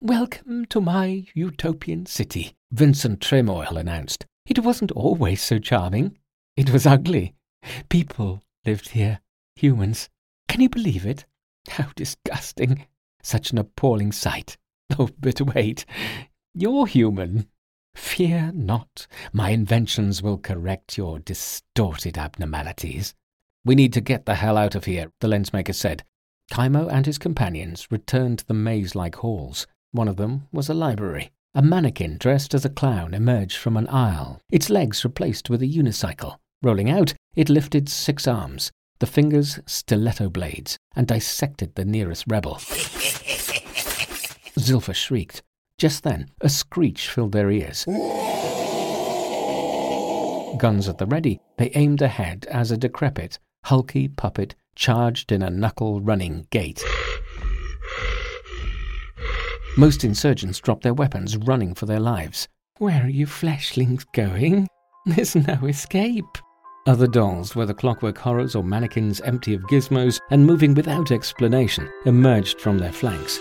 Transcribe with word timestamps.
Welcome 0.00 0.66
to 0.66 0.80
my 0.80 1.24
utopian 1.34 2.06
city, 2.06 2.54
Vincent 2.70 3.20
Tremoil 3.20 3.76
announced. 3.76 4.26
It 4.46 4.60
wasn't 4.60 4.92
always 4.92 5.42
so 5.42 5.58
charming. 5.58 6.16
It 6.56 6.70
was 6.70 6.86
ugly. 6.86 7.34
People 7.88 8.44
lived 8.64 8.90
here. 8.90 9.18
Humans. 9.56 10.08
Can 10.46 10.60
you 10.60 10.68
believe 10.68 11.04
it? 11.04 11.26
How 11.68 11.90
disgusting. 11.96 12.86
Such 13.24 13.50
an 13.50 13.58
appalling 13.58 14.12
sight. 14.12 14.56
Oh, 15.00 15.10
but 15.18 15.40
wait. 15.40 15.84
You're 16.54 16.86
human. 16.86 17.48
Fear 17.96 18.52
not. 18.54 19.08
My 19.32 19.50
inventions 19.50 20.22
will 20.22 20.38
correct 20.38 20.96
your 20.96 21.18
distorted 21.18 22.16
abnormalities. 22.16 23.16
We 23.64 23.74
need 23.74 23.92
to 23.94 24.00
get 24.00 24.26
the 24.26 24.36
hell 24.36 24.56
out 24.56 24.76
of 24.76 24.84
here, 24.84 25.10
the 25.18 25.26
lensmaker 25.26 25.74
said. 25.74 26.04
Kaimo 26.52 26.88
and 26.88 27.04
his 27.04 27.18
companions 27.18 27.88
returned 27.90 28.38
to 28.38 28.46
the 28.46 28.54
maze 28.54 28.94
like 28.94 29.16
halls. 29.16 29.66
One 29.92 30.08
of 30.08 30.16
them 30.16 30.46
was 30.52 30.68
a 30.68 30.74
library. 30.74 31.30
A 31.54 31.62
mannequin 31.62 32.18
dressed 32.18 32.52
as 32.54 32.64
a 32.64 32.70
clown 32.70 33.14
emerged 33.14 33.56
from 33.56 33.76
an 33.76 33.88
aisle, 33.88 34.40
its 34.50 34.68
legs 34.68 35.02
replaced 35.04 35.48
with 35.48 35.62
a 35.62 35.66
unicycle. 35.66 36.36
Rolling 36.62 36.90
out, 36.90 37.14
it 37.34 37.48
lifted 37.48 37.88
six 37.88 38.28
arms, 38.28 38.70
the 38.98 39.06
fingers 39.06 39.58
stiletto 39.66 40.28
blades, 40.28 40.76
and 40.94 41.06
dissected 41.06 41.74
the 41.74 41.84
nearest 41.84 42.24
rebel. 42.28 42.56
Zilpha 44.58 44.94
shrieked. 44.94 45.42
Just 45.78 46.02
then, 46.02 46.28
a 46.40 46.48
screech 46.48 47.08
filled 47.08 47.32
their 47.32 47.50
ears. 47.50 47.84
Guns 50.58 50.88
at 50.88 50.98
the 50.98 51.06
ready, 51.06 51.40
they 51.56 51.70
aimed 51.74 52.02
ahead 52.02 52.46
as 52.50 52.70
a 52.70 52.76
decrepit, 52.76 53.38
hulky 53.64 54.08
puppet 54.08 54.54
charged 54.74 55.32
in 55.32 55.42
a 55.42 55.50
knuckle 55.50 56.00
running 56.00 56.46
gait. 56.50 56.84
Most 59.78 60.02
insurgents 60.02 60.58
dropped 60.58 60.82
their 60.82 60.92
weapons, 60.92 61.36
running 61.36 61.72
for 61.72 61.86
their 61.86 62.00
lives. 62.00 62.48
Where 62.78 63.04
are 63.04 63.08
you 63.08 63.26
fleshlings 63.26 64.04
going? 64.12 64.66
There's 65.06 65.36
no 65.36 65.54
escape. 65.66 66.36
Other 66.88 67.06
dolls, 67.06 67.54
whether 67.54 67.72
clockwork 67.72 68.18
horrors 68.18 68.56
or 68.56 68.64
mannequins 68.64 69.20
empty 69.20 69.54
of 69.54 69.62
gizmos 69.68 70.18
and 70.32 70.44
moving 70.44 70.74
without 70.74 71.12
explanation, 71.12 71.88
emerged 72.06 72.60
from 72.60 72.78
their 72.78 72.90
flanks. 72.90 73.38